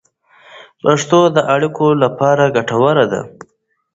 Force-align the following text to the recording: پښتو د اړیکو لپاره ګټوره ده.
پښتو 0.83 1.19
د 1.35 1.37
اړیکو 1.53 1.87
لپاره 2.03 2.43
ګټوره 2.55 3.05
ده. 3.11 3.21